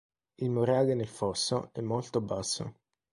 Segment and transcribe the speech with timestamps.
[0.39, 2.73] Il morale nel Fosso è molto basso.